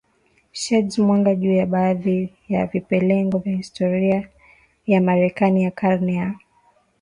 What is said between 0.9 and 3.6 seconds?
mwanga juu ya baadhi ya vipengele vya